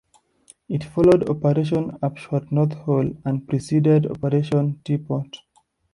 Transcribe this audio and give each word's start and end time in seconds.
It 0.67 0.83
followed 0.83 1.29
"Operation 1.29 1.95
Upshot-Knothole" 2.01 3.21
and 3.23 3.47
preceded 3.47 4.07
"Operation 4.07 4.81
Teapot". 4.83 5.37